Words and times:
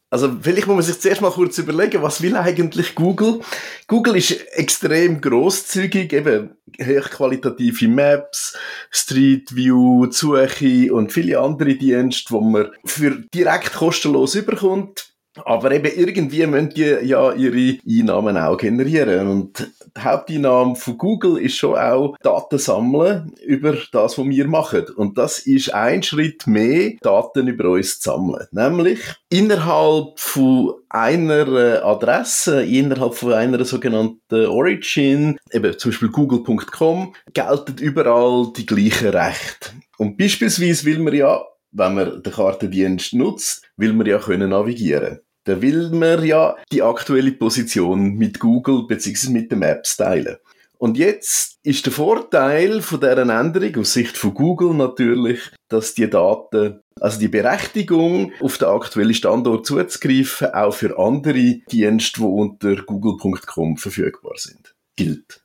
Also 0.08 0.36
vielleicht 0.40 0.68
muss 0.68 0.76
man 0.76 0.84
sich 0.84 1.00
zuerst 1.00 1.20
mal 1.20 1.32
kurz 1.32 1.58
überlegen, 1.58 2.00
was 2.00 2.22
will 2.22 2.36
eigentlich 2.36 2.94
Google? 2.94 3.40
Google 3.88 4.16
ist 4.16 4.30
extrem 4.52 5.20
großzügig, 5.20 6.12
eben 6.12 6.56
hochqualitative 6.80 7.88
Maps, 7.88 8.56
Street 8.90 9.54
View, 9.54 10.08
Suche 10.12 10.94
und 10.94 11.12
viele 11.12 11.40
andere 11.40 11.74
Dienste, 11.74 12.30
wo 12.30 12.40
man 12.40 12.70
für 12.84 13.24
direkt 13.34 13.72
kostenlos 13.72 14.36
überkommt. 14.36 15.15
Aber 15.44 15.70
eben 15.72 15.90
irgendwie 15.94 16.46
müssen 16.46 16.70
die 16.70 16.82
ja 16.82 17.32
ihre 17.32 17.78
Einnahmen 17.86 18.36
auch 18.36 18.56
generieren. 18.56 19.28
Und 19.28 19.72
die 19.96 20.00
Haupteinnahme 20.00 20.76
von 20.76 20.98
Google 20.98 21.38
ist 21.38 21.56
schon 21.56 21.76
auch 21.76 22.16
Daten 22.22 22.58
sammeln 22.58 23.32
über 23.44 23.74
das, 23.92 24.18
was 24.18 24.26
wir 24.26 24.46
machen. 24.46 24.86
Und 24.96 25.18
das 25.18 25.40
ist 25.40 25.72
ein 25.74 26.02
Schritt 26.02 26.46
mehr, 26.46 26.92
Daten 27.02 27.48
über 27.48 27.70
uns 27.70 28.00
zu 28.00 28.10
sammeln. 28.10 28.46
Nämlich 28.52 29.00
innerhalb 29.28 30.18
von 30.18 30.74
einer 30.88 31.84
Adresse, 31.84 32.64
innerhalb 32.64 33.14
von 33.14 33.32
einer 33.32 33.64
sogenannten 33.64 34.46
Origin, 34.46 35.38
eben 35.52 35.78
zum 35.78 35.90
Beispiel 35.90 36.08
google.com, 36.10 37.14
gelten 37.32 37.76
überall 37.78 38.52
die 38.56 38.66
gleichen 38.66 39.08
Rechte. 39.08 39.70
Und 39.98 40.16
beispielsweise 40.16 40.84
will 40.84 40.98
man 40.98 41.14
ja 41.14 41.42
wenn 41.76 41.94
man 41.94 42.22
den 42.22 42.32
Kartendienst 42.32 43.12
nutzt, 43.12 43.62
will 43.76 43.92
man 43.92 44.06
ja 44.06 44.18
können 44.18 44.50
navigieren. 44.50 45.20
Da 45.46 45.62
will 45.62 45.90
man 45.90 46.24
ja 46.24 46.56
die 46.72 46.82
aktuelle 46.82 47.30
Position 47.30 48.14
mit 48.14 48.40
Google 48.40 48.86
bzw. 48.88 49.30
mit 49.30 49.52
den 49.52 49.60
Maps 49.60 49.96
teilen. 49.96 50.36
Und 50.78 50.98
jetzt 50.98 51.58
ist 51.62 51.86
der 51.86 51.92
Vorteil 51.92 52.82
von 52.82 53.00
dieser 53.00 53.18
Änderung 53.18 53.76
aus 53.76 53.92
Sicht 53.92 54.18
von 54.18 54.34
Google 54.34 54.74
natürlich, 54.74 55.40
dass 55.68 55.94
die 55.94 56.10
Daten, 56.10 56.80
also 57.00 57.20
die 57.20 57.28
Berechtigung, 57.28 58.32
auf 58.40 58.58
den 58.58 58.68
aktuellen 58.68 59.14
Standort 59.14 59.66
zuzugreifen, 59.66 60.48
auch 60.52 60.74
für 60.74 60.98
andere 60.98 61.60
Dienste, 61.70 62.20
die 62.20 62.26
unter 62.26 62.76
google.com 62.82 63.76
verfügbar 63.76 64.34
sind, 64.36 64.74
gilt. 64.96 65.42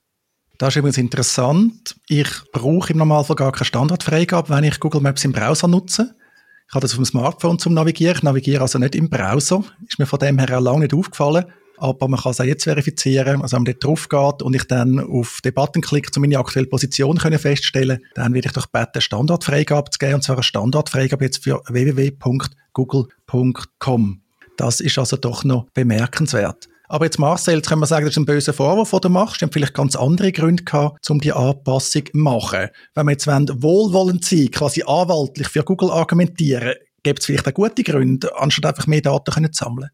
Das 0.58 0.70
ist 0.70 0.78
übrigens 0.78 0.98
interessant. 0.98 1.96
Ich 2.08 2.30
brauche 2.52 2.92
im 2.92 3.00
Normalfall 3.00 3.36
gar 3.36 3.52
keine 3.52 3.66
Standardfreigabe, 3.66 4.50
wenn 4.50 4.64
ich 4.64 4.80
Google 4.80 5.02
Maps 5.02 5.24
im 5.26 5.32
Browser 5.32 5.68
nutze. 5.68 6.16
Ich 6.72 6.74
habe 6.74 6.84
das 6.84 6.94
auf 6.94 7.00
dem 7.00 7.06
Smartphone 7.06 7.60
zum 7.60 7.74
Navigieren. 7.74 8.16
Ich 8.16 8.24
navigiere 8.24 8.62
also 8.62 8.80
nicht 8.80 8.96
im 8.96 9.10
Browser. 9.10 9.62
Ist 9.86 10.00
mir 10.00 10.06
von 10.06 10.20
dem 10.20 10.40
her 10.40 10.58
auch 10.58 10.62
lange 10.62 10.80
nicht 10.80 10.94
aufgefallen. 10.94 11.44
Aber 11.76 12.08
man 12.08 12.18
kann 12.18 12.32
es 12.32 12.40
auch 12.40 12.46
jetzt 12.46 12.64
verifizieren. 12.64 13.42
Also 13.42 13.58
wenn 13.58 13.64
man 13.64 13.74
dort 13.74 13.84
drauf 13.84 14.08
geht 14.08 14.42
und 14.42 14.56
ich 14.56 14.64
dann 14.64 15.02
auf 15.02 15.40
den 15.44 15.54
Button 15.54 15.82
klicke, 15.82 16.10
um 16.16 16.22
meine 16.22 16.40
aktuelle 16.40 16.68
Position 16.68 17.18
können 17.18 17.40
feststellen 17.40 18.00
dann 18.14 18.34
werde 18.34 18.48
ich 18.48 18.54
doch 18.54 18.68
beten, 18.68 19.02
Standardfreigabe 19.02 19.92
zu 19.92 20.00
geben. 20.00 20.14
Und 20.14 20.24
zwar 20.24 20.38
eine 20.38 20.44
Standardfreigabe 20.44 21.26
jetzt 21.26 21.44
für 21.44 21.62
www.google.com. 21.68 24.22
Das 24.56 24.80
ist 24.80 24.98
also 24.98 25.18
doch 25.18 25.44
noch 25.44 25.66
bemerkenswert. 25.74 26.70
Aber 26.92 27.06
jetzt 27.06 27.20
Marcel, 27.20 27.56
jetzt 27.56 27.70
können 27.70 27.80
wir 27.80 27.88
sagen, 27.88 28.04
das 28.04 28.16
ist 28.16 28.18
ein 28.18 28.26
böser 28.26 28.52
Vorwurf, 28.52 28.92
den 28.92 29.00
du 29.00 29.08
machst. 29.08 29.40
Die 29.40 29.46
haben 29.46 29.52
vielleicht 29.54 29.74
ganz 29.74 29.96
andere 29.96 30.34
Gründe 30.34 30.66
gehabt, 30.66 31.10
um 31.10 31.22
die 31.22 31.32
Anpassung 31.32 32.06
zu 32.06 32.18
machen. 32.18 32.68
Wenn 32.96 33.06
wir 33.06 33.14
jetzt 33.14 33.28
wollen, 33.28 33.48
wohlwollend 33.64 34.26
sein, 34.26 34.52
quasi 34.52 34.84
anwaltlich 34.86 35.48
für 35.48 35.64
Google 35.64 35.90
argumentieren, 35.90 36.74
gibt 37.02 37.20
es 37.20 37.28
vielleicht 37.28 37.48
auch 37.48 37.54
gute 37.54 37.84
Gründe, 37.84 38.38
anstatt 38.38 38.66
einfach 38.66 38.88
mehr 38.88 39.00
Daten 39.00 39.32
können 39.34 39.54
zu 39.54 39.64
sammeln. 39.64 39.90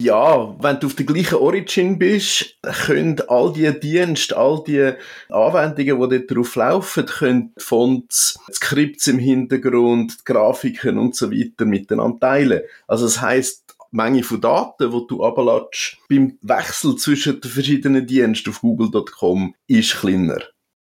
Ja, 0.00 0.56
wenn 0.62 0.80
du 0.80 0.86
auf 0.86 0.94
der 0.94 1.04
gleichen 1.04 1.34
Origin 1.34 1.98
bist, 1.98 2.56
können 2.86 3.20
all 3.28 3.52
die 3.52 3.70
Dienste, 3.78 4.34
all 4.34 4.64
die 4.66 4.92
Anwendungen, 5.28 6.08
die 6.08 6.18
dort 6.18 6.34
drauf 6.34 6.56
laufen, 6.56 7.04
können 7.04 7.52
Fonts, 7.58 8.38
Skripts 8.50 9.06
im 9.08 9.18
Hintergrund, 9.18 10.24
Grafiken 10.24 10.96
und 10.96 11.14
so 11.14 11.30
weiter 11.30 11.66
miteinander 11.66 12.20
teilen. 12.20 12.62
Also 12.86 13.04
das 13.04 13.20
heißt, 13.20 13.64
Menge 13.90 14.22
von 14.22 14.40
Daten, 14.40 14.90
die 14.90 15.06
du 15.08 15.24
abladest, 15.24 15.96
beim 16.08 16.38
Wechsel 16.42 16.96
zwischen 16.96 17.40
den 17.40 17.50
verschiedenen 17.50 18.06
Diensten 18.06 18.50
auf 18.50 18.60
google.com 18.60 19.54
ist 19.66 19.96
kleiner. 19.96 20.40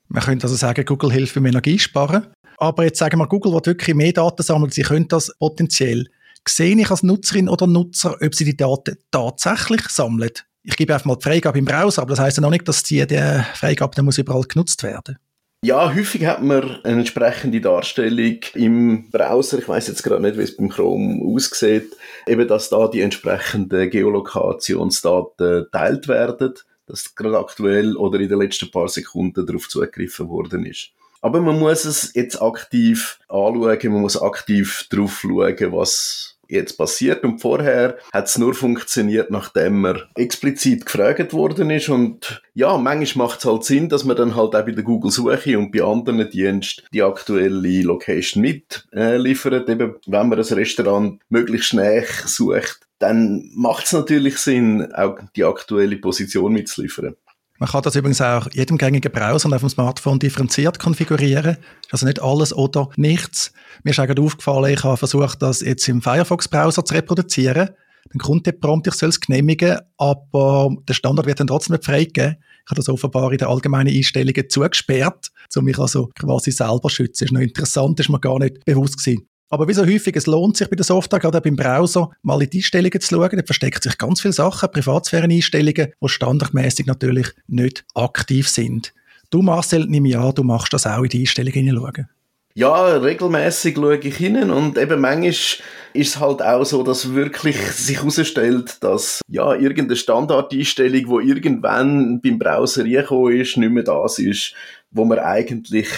Man 0.09 0.23
könnte 0.23 0.45
also 0.45 0.57
sagen, 0.57 0.85
Google 0.85 1.13
hilft 1.13 1.35
beim 1.35 1.47
Energiesparen. 1.47 2.27
Aber 2.59 2.85
jetzt 2.85 2.99
sagen 2.99 3.19
wir, 3.19 3.27
Google 3.27 3.53
will 3.53 3.63
wirklich 3.65 3.95
mehr 3.95 4.13
Daten 4.13 4.43
sammeln, 4.43 4.71
sie 4.71 4.83
können 4.83 5.09
das 5.09 5.33
potenziell. 5.39 6.07
Sehe 6.47 6.77
ich 6.77 6.91
als 6.91 7.03
Nutzerin 7.03 7.49
oder 7.49 7.67
Nutzer, 7.67 8.17
ob 8.21 8.35
sie 8.35 8.45
die 8.45 8.57
Daten 8.57 8.97
tatsächlich 9.11 9.89
sammeln? 9.89 10.31
Ich 10.63 10.77
gebe 10.77 10.95
einfach 10.95 11.07
mal 11.07 11.17
die 11.17 11.25
Freigabe 11.25 11.59
im 11.59 11.65
Browser, 11.65 12.03
aber 12.03 12.11
das 12.11 12.21
heißt 12.21 12.37
ja 12.39 12.41
noch 12.43 12.51
nicht, 12.51 12.69
dass 12.69 12.83
die, 12.83 13.07
die 13.07 13.43
Freigabe 13.55 13.95
dann 13.97 14.05
muss 14.05 14.19
überall 14.19 14.43
genutzt 14.43 14.83
werden. 14.83 15.19
Ja, 15.65 15.95
häufig 15.95 16.27
hat 16.27 16.43
man 16.43 16.85
eine 16.85 16.99
entsprechende 16.99 17.59
Darstellung 17.59 18.41
im 18.53 19.11
Browser. 19.11 19.61
Ich 19.61 19.67
weiß 19.67 19.89
jetzt 19.89 20.03
gerade 20.03 20.21
nicht, 20.21 20.37
wie 20.37 20.43
es 20.43 20.55
beim 20.55 20.69
Chrome 20.69 21.25
aussieht. 21.25 21.97
Eben, 22.27 22.47
dass 22.47 22.69
da 22.69 22.87
die 22.87 23.01
entsprechenden 23.01 23.89
Geolokationsdaten 23.89 25.69
teilt 25.73 26.07
werden, 26.07 26.53
dass 26.87 27.15
gerade 27.15 27.39
aktuell 27.39 27.97
oder 27.97 28.21
in 28.21 28.29
den 28.29 28.41
letzten 28.41 28.71
paar 28.71 28.89
Sekunden 28.89 29.47
darauf 29.47 29.71
zugegriffen 29.71 30.29
worden 30.29 30.67
ist. 30.67 30.91
Aber 31.23 31.41
man 31.41 31.59
muss 31.59 31.87
es 31.87 32.13
jetzt 32.13 32.43
aktiv 32.43 33.19
anschauen, 33.31 33.79
man 33.85 34.03
muss 34.03 34.21
aktiv 34.21 34.87
drauf 34.91 35.21
schauen, 35.23 35.73
was 35.73 36.34
jetzt 36.49 36.77
passiert. 36.77 37.25
Und 37.25 37.41
vorher 37.41 37.99
hat 38.13 38.27
es 38.27 38.39
nur 38.39 38.55
funktioniert, 38.55 39.31
nachdem 39.31 39.81
man 39.83 40.03
explizit 40.15 40.87
gefragt 40.87 41.33
worden 41.33 41.71
ist. 41.71 41.89
Und 41.89 42.43
ja, 42.55 42.77
manchmal 42.77 43.27
macht 43.27 43.41
es 43.41 43.47
halt 43.47 43.65
Sinn, 43.65 43.89
dass 43.89 44.05
man 44.05 44.17
dann 44.17 44.37
halt 44.37 44.55
auch 44.55 44.65
bei 44.65 44.73
der 44.73 44.85
Google-Suche 44.85 45.59
und 45.59 45.73
bei 45.73 45.83
anderen 45.83 46.29
Diensten 46.31 46.83
die 46.93 47.03
aktuelle 47.03 47.83
Location 47.83 48.43
mitliefert. 48.43 49.69
Äh, 49.69 49.73
Eben, 49.75 49.95
wenn 50.07 50.29
man 50.29 50.39
ein 50.39 50.45
Restaurant 50.45 51.21
möglichst 51.29 51.69
schnell 51.69 52.05
sucht, 52.27 52.81
dann 52.99 53.51
macht 53.55 53.87
es 53.87 53.93
natürlich 53.93 54.39
Sinn, 54.39 54.93
auch 54.95 55.19
die 55.37 55.45
aktuelle 55.45 55.97
Position 55.97 56.53
mitzuliefern. 56.53 57.17
Man 57.65 57.71
kann 57.71 57.83
das 57.83 57.97
übrigens 57.97 58.21
auch 58.21 58.47
jedem 58.53 58.77
gängigen 58.77 59.11
Browser 59.11 59.51
auf 59.51 59.61
dem 59.63 59.71
Smartphone 59.71 60.19
differenziert 60.19 60.79
konfigurieren. 60.79 61.57
Also 61.91 62.05
nicht 62.05 62.21
alles 62.21 62.53
oder 62.53 62.91
nichts. 62.97 63.55
Mir 63.85 63.93
ist 63.93 63.99
eigentlich 63.99 64.23
aufgefallen, 64.23 64.75
ich 64.75 64.85
habe 64.85 64.99
versucht, 64.99 65.41
das 65.41 65.63
jetzt 65.63 65.89
im 65.89 66.03
Firefox-Browser 66.03 66.85
zu 66.85 66.93
reproduzieren. 66.93 67.71
Dann 68.11 68.19
kommt 68.19 68.45
der 68.45 68.53
Prompt, 68.53 68.87
ich 68.87 68.93
soll 68.93 69.09
es 69.09 69.19
genehmigen, 69.19 69.79
aber 69.97 70.77
der 70.87 70.93
Standard 70.93 71.25
wird 71.25 71.41
dann 71.41 71.47
trotzdem 71.47 71.73
nicht 71.73 71.87
freigegeben. 71.87 72.37
Ich 72.67 72.71
habe 72.71 72.77
das 72.77 72.91
offenbar 72.91 73.33
in 73.33 73.39
den 73.39 73.49
allgemeinen 73.49 73.97
Einstellungen 73.97 74.51
zugesperrt, 74.51 75.31
um 75.57 75.65
mich 75.65 75.79
also 75.79 76.11
quasi 76.15 76.51
selber 76.51 76.91
zu 76.91 76.97
schützen. 76.97 77.25
Das 77.25 77.31
ist 77.31 77.33
noch 77.33 77.41
interessant, 77.41 77.99
das 77.99 78.05
ist 78.05 78.11
mir 78.11 78.21
gar 78.21 78.41
nicht 78.41 78.63
bewusst 78.67 78.99
gewesen. 78.99 79.27
Aber 79.51 79.69
wie 79.69 79.75
so 79.75 79.87
häufig, 79.87 80.17
es 80.17 80.27
lohnt 80.27 80.57
sich 80.57 80.69
bei 80.69 80.77
der 80.77 80.85
Software, 80.85 81.21
gerade 81.21 81.41
beim 81.41 81.57
Browser, 81.57 82.11
mal 82.23 82.43
in 82.43 82.51
die 82.51 82.59
Einstellungen 82.59 83.01
zu 83.01 83.15
schauen. 83.15 83.37
Da 83.37 83.43
versteckt 83.45 83.83
sich 83.83 83.99
ganz 83.99 84.21
viele 84.21 84.33
Sachen, 84.33 84.71
Privatsphäre-Einstellungen, 84.71 85.93
die 86.03 86.09
standardmäßig 86.09 86.87
natürlich 86.87 87.29
nicht 87.47 87.85
aktiv 87.95 88.49
sind. 88.49 88.93
Du, 89.31 89.43
Marcel, 89.43 89.87
nimm 89.87 90.07
ich 90.07 90.17
an, 90.17 90.35
du 90.35 90.43
machst 90.43 90.73
das 90.73 90.87
auch 90.87 91.03
in 91.03 91.09
die 91.09 91.21
Einstellungen 91.21 91.67
hineinschauen. 91.67 92.09
Ja, 92.57 92.99
regelmäßig 92.99 93.75
schaue 93.75 93.97
ich 93.97 94.17
hin 94.17 94.49
und 94.49 94.79
eben 94.79 95.01
manchmal 95.01 95.31
ist 95.31 95.61
es 95.93 96.21
halt 96.21 96.41
auch 96.41 96.65
so, 96.65 96.85
dass 96.85 97.13
wirklich 97.13 97.57
sich 97.57 97.99
herausstellt, 97.99 98.77
dass 98.81 99.21
ja 99.27 99.55
irgendeine 99.55 99.97
Standardeinstellung, 99.97 101.09
wo 101.09 101.19
irgendwann 101.19 102.21
beim 102.21 102.39
Browser 102.39 102.85
reingekommen 102.85 103.41
ist, 103.41 103.57
nicht 103.57 103.73
mehr 103.73 103.83
das 103.83 104.21
ist, 104.21 104.55
wo 104.93 105.05
man 105.05 105.19
eigentlich 105.19 105.89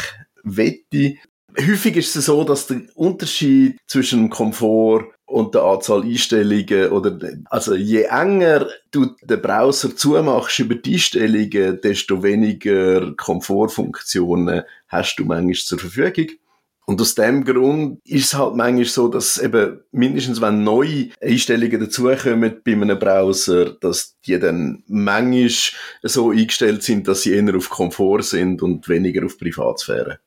wette 0.45 1.17
häufig 1.59 1.97
ist 1.97 2.17
es 2.17 2.27
so, 2.27 2.45
dass 2.45 2.67
der 2.67 2.83
Unterschied 2.95 3.79
zwischen 3.87 4.31
Komfort 4.31 5.07
und 5.27 5.55
der 5.55 5.63
Anzahl 5.63 6.03
Einstellungen 6.03 6.91
oder 6.91 7.19
also 7.47 7.75
je 7.75 8.03
enger 8.03 8.69
du 8.93 9.07
den 9.23 9.43
Browser 9.43 9.95
zumachst 9.97 10.59
über 10.61 10.77
die 10.77 10.95
Einstellungen, 10.95 11.81
desto 11.83 12.23
weniger 12.23 13.13
Komfortfunktionen 13.17 14.63
hast 14.89 15.17
du 15.17 15.25
manchmal 15.25 15.55
zur 15.55 15.79
Verfügung. 15.79 16.31
Und 16.89 17.01
aus 17.01 17.17
dem 17.17 17.45
Grund 17.45 17.99
ist 18.05 18.27
es 18.27 18.35
halt 18.35 18.55
manchmal 18.55 18.85
so, 18.85 19.09
dass 19.09 19.39
eben 19.39 19.81
mindestens 19.91 20.41
wenn 20.41 20.63
neue 20.63 21.09
Einstellungen 21.21 21.81
dazukommen 21.81 22.61
bei 22.65 22.73
einem 22.73 22.97
Browser, 22.97 23.73
dass 23.81 24.17
die 24.25 24.39
dann 24.39 24.85
manchmal 24.87 25.51
so 26.05 26.31
eingestellt 26.31 26.85
sind, 26.85 27.09
dass 27.09 27.23
sie 27.23 27.33
eher 27.33 27.57
auf 27.57 27.71
Komfort 27.71 28.23
sind 28.23 28.63
und 28.63 28.89
weniger 28.89 29.27
auf 29.27 29.37
Privatsphäre. 29.37 30.21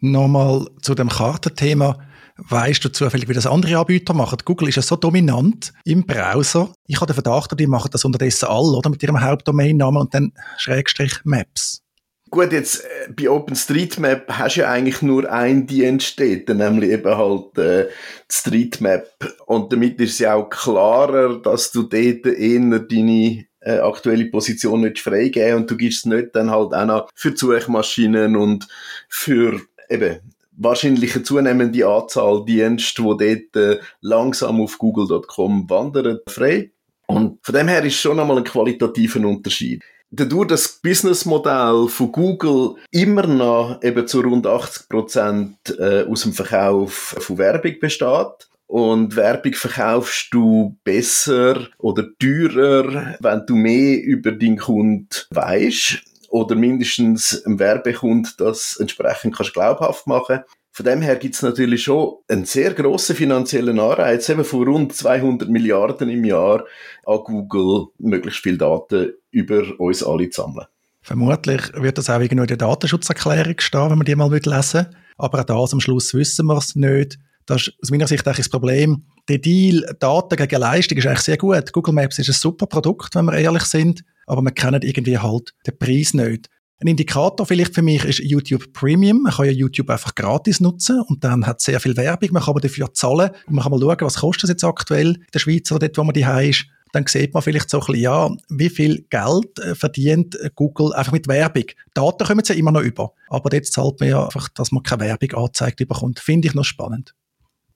Nochmal 0.00 0.66
zu 0.82 0.94
dem 0.94 1.08
Kartenthema. 1.08 1.98
Weißt 2.36 2.84
du 2.84 2.88
zufällig, 2.90 3.28
wie 3.28 3.34
das 3.34 3.46
andere 3.46 3.78
Anbieter 3.78 4.14
machen? 4.14 4.38
Google 4.44 4.68
ist 4.68 4.76
ja 4.76 4.82
so 4.82 4.94
dominant 4.94 5.72
im 5.84 6.06
Browser. 6.06 6.72
Ich 6.86 7.00
habe 7.00 7.06
den 7.06 7.14
Verdacht, 7.14 7.58
die 7.58 7.66
machen 7.66 7.90
das 7.92 8.04
unterdessen 8.04 8.46
alle, 8.46 8.76
oder? 8.76 8.90
Mit 8.90 9.02
ihrem 9.02 9.20
Hauptdomainnamen 9.20 10.00
und 10.00 10.14
dann 10.14 10.32
Schrägstrich 10.56 11.14
Maps. 11.24 11.82
Gut, 12.30 12.52
jetzt 12.52 12.84
äh, 12.84 13.12
bei 13.12 13.28
OpenStreetMap 13.28 14.28
hast 14.28 14.56
du 14.56 14.60
ja 14.60 14.70
eigentlich 14.70 15.02
nur 15.02 15.30
ein 15.32 15.66
Dienst 15.66 16.20
dort, 16.20 16.48
nämlich 16.48 16.90
eben 16.90 17.16
halt 17.16 17.58
äh, 17.58 17.88
Streetmap. 18.30 19.08
Und 19.46 19.72
damit 19.72 19.98
ist 20.00 20.12
es 20.12 20.18
ja 20.20 20.34
auch 20.34 20.48
klarer, 20.48 21.40
dass 21.40 21.72
du 21.72 21.82
dort 21.84 22.26
eher 22.26 22.78
deine 22.78 23.46
äh, 23.60 23.78
aktuelle 23.78 24.26
Position 24.26 24.82
nicht 24.82 25.00
freigeben 25.00 25.56
und 25.56 25.70
du 25.70 25.76
gibst 25.76 26.00
es 26.00 26.04
nicht 26.04 26.28
dann 26.34 26.50
halt 26.50 26.72
auch 26.74 26.84
noch 26.84 27.10
für 27.14 27.36
Suchmaschinen 27.36 28.36
und 28.36 28.68
für 29.08 29.60
eben 29.88 30.20
wahrscheinlich 30.56 31.14
eine 31.14 31.24
zunehmende 31.24 31.86
Anzahl 31.86 32.44
Dienste, 32.44 33.02
die 33.02 33.48
dort 33.52 33.56
äh, 33.56 33.80
langsam 34.00 34.60
auf 34.60 34.78
google.com 34.78 35.68
wandern, 35.70 36.18
frei. 36.28 36.72
Und 37.06 37.38
von 37.42 37.54
dem 37.54 37.68
her 37.68 37.84
ist 37.84 37.96
schon 37.96 38.20
einmal 38.20 38.38
ein 38.38 38.44
qualitativer 38.44 39.26
Unterschied 39.26 39.82
dadurch 40.10 40.48
das 40.48 40.68
Businessmodell 40.68 41.88
von 41.88 42.12
Google 42.12 42.76
immer 42.90 43.26
noch 43.26 43.82
eben 43.82 44.06
zu 44.06 44.20
rund 44.20 44.46
80 44.46 44.88
Prozent 44.88 45.56
äh, 45.78 46.04
aus 46.04 46.22
dem 46.22 46.32
Verkauf 46.32 47.16
von 47.18 47.38
Werbung 47.38 47.78
besteht. 47.80 48.48
Und 48.66 49.16
Werbung 49.16 49.54
verkaufst 49.54 50.28
du 50.30 50.76
besser 50.84 51.68
oder 51.78 52.04
teurer, 52.18 53.16
wenn 53.20 53.46
du 53.46 53.54
mehr 53.54 54.02
über 54.02 54.32
deinen 54.32 54.58
Kunden 54.58 55.08
weißt 55.30 56.02
oder 56.28 56.54
mindestens 56.54 57.42
ein 57.44 57.58
Werbekund 57.58 58.40
das 58.40 58.76
entsprechend 58.78 59.36
kannst 59.36 59.54
glaubhaft 59.54 60.06
machen. 60.06 60.40
Von 60.70 60.84
dem 60.84 61.02
her 61.02 61.16
gibt 61.16 61.34
es 61.34 61.42
natürlich 61.42 61.82
schon 61.82 62.18
einen 62.28 62.44
sehr 62.44 62.72
grossen 62.72 63.16
finanziellen 63.16 63.80
Anreiz, 63.80 64.28
eben 64.28 64.44
von 64.44 64.68
rund 64.68 64.94
200 64.94 65.48
Milliarden 65.48 66.08
im 66.08 66.24
Jahr 66.24 66.64
an 67.04 67.18
Google, 67.24 67.86
möglichst 67.98 68.42
viele 68.42 68.58
Daten 68.58 69.14
über 69.30 69.64
uns 69.80 70.04
alle 70.04 70.30
zu 70.30 70.42
sammeln. 70.42 70.66
Vermutlich 71.02 71.72
wird 71.74 71.98
das 71.98 72.10
auch 72.10 72.20
irgendwo 72.20 72.42
in 72.42 72.48
der 72.48 72.56
Datenschutzerklärung 72.58 73.58
stehen, 73.58 73.90
wenn 73.90 73.98
man 73.98 74.04
die 74.04 74.14
mal 74.14 74.30
lesen 74.30 74.86
will. 74.86 74.96
Aber 75.16 75.40
auch 75.40 75.44
das 75.44 75.72
am 75.72 75.80
Schluss 75.80 76.14
wissen 76.14 76.46
wir 76.46 76.58
es 76.58 76.76
nicht. 76.76 77.18
Das 77.46 77.62
ist 77.62 77.72
aus 77.82 77.90
meiner 77.90 78.06
Sicht 78.06 78.26
eigentlich 78.26 78.46
das 78.46 78.50
Problem. 78.50 79.04
Der 79.28 79.38
Deal 79.38 79.96
Daten 79.98 80.36
gegen 80.36 80.60
Leistung 80.60 80.98
ist 80.98 81.06
eigentlich 81.06 81.20
sehr 81.20 81.38
gut. 81.38 81.72
Google 81.72 81.94
Maps 81.94 82.18
ist 82.18 82.28
ein 82.28 82.34
super 82.34 82.66
Produkt, 82.66 83.14
wenn 83.14 83.24
wir 83.24 83.38
ehrlich 83.38 83.64
sind, 83.64 84.04
aber 84.28 84.42
wir 84.42 84.52
kennen 84.52 84.82
irgendwie 84.82 85.18
halt 85.18 85.54
den 85.66 85.78
Preis 85.78 86.14
nicht. 86.14 86.48
Ein 86.80 86.86
Indikator 86.86 87.44
vielleicht 87.44 87.74
für 87.74 87.82
mich 87.82 88.04
ist 88.04 88.20
YouTube 88.20 88.72
Premium. 88.72 89.22
Man 89.22 89.32
kann 89.32 89.46
ja 89.46 89.52
YouTube 89.52 89.90
einfach 89.90 90.14
gratis 90.14 90.60
nutzen 90.60 91.00
und 91.08 91.24
dann 91.24 91.44
hat 91.44 91.60
sehr 91.60 91.80
viel 91.80 91.96
Werbung. 91.96 92.30
Man 92.32 92.42
kann 92.42 92.52
aber 92.52 92.60
dafür 92.60 92.94
zahlen 92.94 93.30
und 93.48 93.54
man 93.54 93.64
kann 93.64 93.72
mal 93.72 93.80
schauen, 93.80 93.96
was 94.00 94.18
kostet 94.18 94.44
es 94.44 94.50
jetzt 94.50 94.64
aktuell 94.64 95.14
in 95.14 95.26
der 95.34 95.40
Schweiz 95.40 95.72
oder 95.72 95.88
dort, 95.88 95.98
wo 95.98 96.04
man 96.04 96.14
die 96.14 96.48
ist. 96.48 96.66
Dann 96.92 97.04
sieht 97.06 97.34
man 97.34 97.42
vielleicht 97.42 97.68
so 97.68 97.80
ein 97.80 97.86
bisschen, 97.86 98.02
ja, 98.02 98.30
wie 98.48 98.70
viel 98.70 99.04
Geld 99.10 99.58
äh, 99.58 99.74
verdient 99.74 100.38
Google 100.54 100.94
einfach 100.94 101.12
mit 101.12 101.28
Werbung. 101.28 101.64
Daten 101.94 102.26
kommen 102.26 102.42
ja 102.46 102.54
immer 102.54 102.72
noch 102.72 102.80
über. 102.80 103.12
Aber 103.28 103.52
jetzt 103.52 103.72
zahlt 103.72 104.00
man 104.00 104.08
ja 104.08 104.24
einfach, 104.24 104.48
dass 104.50 104.72
man 104.72 104.82
keine 104.82 105.04
Werbung 105.04 105.32
angezeigt 105.32 105.76
bekommt. 105.78 106.20
Finde 106.20 106.48
ich 106.48 106.54
noch 106.54 106.64
spannend. 106.64 107.14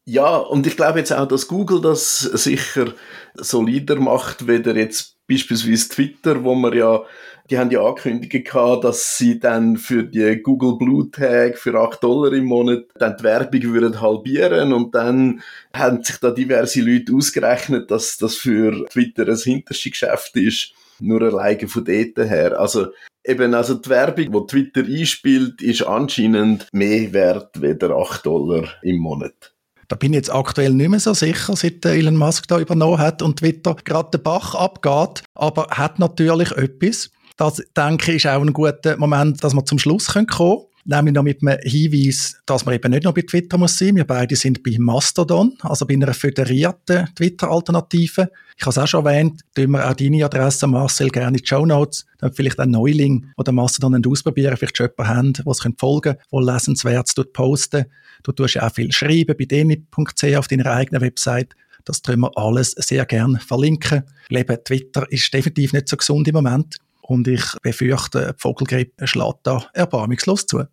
Ja, 0.04 0.37
und 0.37 0.66
ich 0.66 0.76
glaube 0.76 0.99
jetzt 0.99 1.12
auch, 1.12 1.28
dass 1.28 1.46
Google 1.46 1.81
das 1.81 2.19
sicher 2.19 2.93
solider 3.34 3.96
macht, 3.96 4.46
weder 4.49 4.75
jetzt 4.76 5.16
beispielsweise 5.28 5.88
Twitter, 5.88 6.43
wo 6.43 6.54
man 6.54 6.76
ja 6.76 7.04
die 7.50 7.58
haben 7.58 7.70
ja 7.70 7.84
angekündigt 7.84 8.46
gehabt, 8.46 8.84
dass 8.84 9.19
sie 9.19 9.38
dann 9.38 9.76
für 9.76 10.04
die 10.04 10.40
Google 10.43 10.78
Blue 10.78 11.10
Tag 11.10 11.58
für 11.58 11.78
8 11.78 12.02
Dollar 12.02 12.32
im 12.32 12.44
Monat 12.44 12.84
dann 12.94 13.16
die 13.19 13.25
Werbung 13.25 13.62
würden 13.64 14.00
halbieren 14.00 14.72
und 14.72 14.94
dann 14.94 15.43
haben 15.75 16.02
sich 16.02 16.16
da 16.16 16.31
diverse 16.31 16.81
Leute 16.81 17.12
ausgerechnet, 17.14 17.90
dass 17.90 18.16
das 18.16 18.37
für 18.37 18.87
Twitter 18.87 19.28
ein 19.28 19.37
hinterste 19.37 19.90
Geschäft 19.90 20.37
ist, 20.37 20.72
nur 21.00 21.20
alleine 21.20 21.69
von 21.69 21.84
dort 21.84 22.16
her. 22.16 22.58
Also 22.58 22.88
eben, 23.25 23.55
also 23.55 23.75
die 23.75 23.90
Werbung, 23.90 24.32
die 24.32 24.46
Twitter 24.46 24.84
einspielt, 24.84 25.60
ist 25.62 25.82
anscheinend 25.82 26.69
mehr 26.72 27.12
wert 27.12 27.58
als 27.62 27.82
8 27.82 28.26
Dollar 28.26 28.69
im 28.82 28.96
Monat. 28.96 29.52
Da 29.92 29.96
bin 29.96 30.14
ich 30.14 30.16
jetzt 30.16 30.32
aktuell 30.32 30.72
nicht 30.72 30.88
mehr 30.88 31.00
so 31.00 31.12
sicher, 31.12 31.54
seit 31.54 31.84
Elon 31.84 32.16
Musk 32.16 32.48
da 32.48 32.58
übernommen 32.58 32.96
hat 32.96 33.20
und 33.20 33.40
Twitter 33.40 33.76
gerade 33.84 34.16
den 34.16 34.22
Bach 34.22 34.54
abgeht. 34.54 35.22
Aber 35.34 35.66
hat 35.68 35.98
natürlich 35.98 36.50
etwas. 36.52 37.10
Das, 37.36 37.62
denke 37.76 38.12
ich, 38.12 38.24
ist 38.24 38.26
auch 38.26 38.40
ein 38.40 38.54
guter 38.54 38.96
Moment, 38.96 39.44
dass 39.44 39.52
wir 39.52 39.66
zum 39.66 39.78
Schluss 39.78 40.06
kommen 40.06 40.26
können. 40.26 40.60
Nämlich 40.84 41.14
noch 41.14 41.23
mit 41.23 41.43
einem 41.43 41.58
Hinweis, 41.62 42.40
dass 42.44 42.64
man 42.64 42.75
eben 42.75 42.90
nicht 42.90 43.05
nur 43.05 43.14
bei 43.14 43.23
Twitter 43.23 43.56
muss 43.56 43.79
sein. 43.79 43.94
Wir 43.94 44.05
beide 44.05 44.34
sind 44.34 44.64
bei 44.64 44.76
Mastodon, 44.79 45.56
also 45.61 45.87
bei 45.87 45.94
einer 45.94 46.12
föderierten 46.12 47.08
Twitter-Alternative. 47.14 48.31
Ich 48.56 48.62
habe 48.62 48.70
es 48.70 48.79
auch 48.79 48.87
schon 48.88 49.06
erwähnt, 49.06 49.43
tun 49.55 49.70
wir 49.70 49.88
auch 49.88 49.94
deine 49.94 50.25
Adresse, 50.25 50.67
Marcel, 50.67 51.11
gerne 51.11 51.29
in 51.29 51.43
die 51.43 51.46
Show 51.46 51.64
Notes. 51.64 52.05
Dann 52.19 52.32
vielleicht 52.32 52.58
ein 52.58 52.70
Neuling, 52.70 53.32
der 53.38 53.52
Mastodon 53.52 54.05
ausprobieren, 54.05 54.56
vielleicht 54.56 54.76
schon 54.76 54.88
jemanden 54.96 55.17
haben, 55.17 55.32
der 55.34 55.46
es 55.46 55.61
folgen 55.79 56.02
können, 56.02 56.19
der 56.32 56.40
lesenswert 56.40 57.32
posten. 57.32 57.87
Du 58.25 58.32
tust 58.32 58.55
ja 58.55 58.67
auch 58.67 58.75
viel 58.75 58.90
schreiben 58.90 59.37
bei 59.38 59.44
deni.ch 59.44 60.37
auf 60.37 60.49
deiner 60.49 60.67
eigenen 60.67 61.00
Website. 61.00 61.55
Das 61.84 62.02
tun 62.02 62.20
wir 62.20 62.37
alles 62.37 62.73
sehr 62.73 63.05
gerne 63.06 63.38
verlinken. 63.38 64.02
Leben 64.29 64.58
Twitter 64.64 65.11
ist 65.11 65.32
definitiv 65.32 65.73
nicht 65.73 65.88
so 65.88 65.96
gesund 65.96 66.29
im 66.29 66.34
Moment. 66.34 66.76
Und 67.02 67.28
ich 67.28 67.44
befürchte, 67.62 68.32
die 68.32 68.40
Vogelgrippe 68.40 69.06
schlägt 69.06 69.40
da 69.43 69.66
erbarmungslos 69.75 70.46
zu. 70.46 70.64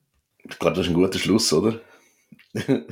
Ich 0.44 0.58
glaube, 0.58 0.78
das 0.78 0.86
ist 0.86 0.92
ein 0.92 0.96
guter 0.96 1.20
Schluss, 1.20 1.52
oder? 1.52 1.80